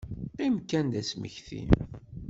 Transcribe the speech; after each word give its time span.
Qqim 0.31 0.55
kan 0.69 0.85
d 0.93 0.95
asmekti. 1.01 1.61